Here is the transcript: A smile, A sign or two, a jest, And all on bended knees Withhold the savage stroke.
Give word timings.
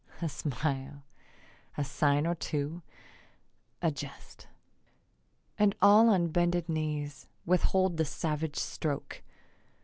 A 0.19 0.29
smile, 0.29 1.03
A 1.77 1.83
sign 1.83 2.25
or 2.25 2.33
two, 2.33 2.81
a 3.83 3.91
jest, 3.91 4.47
And 5.59 5.75
all 5.79 6.09
on 6.09 6.29
bended 6.29 6.67
knees 6.67 7.27
Withhold 7.45 7.97
the 7.97 8.05
savage 8.05 8.57
stroke. 8.57 9.21